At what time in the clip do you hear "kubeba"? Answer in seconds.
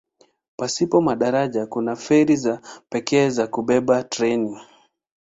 3.47-4.03